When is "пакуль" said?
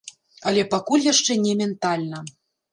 0.71-1.05